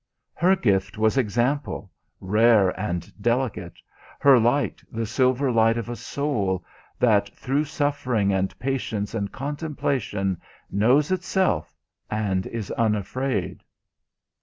[0.33, 3.79] Her gift was example rare and delicate;
[4.17, 6.65] her light the silver light of a soul,
[6.97, 10.41] that through 'suffering and patience and contemplation,
[10.71, 11.75] knows itself
[12.09, 13.61] and is unafraid.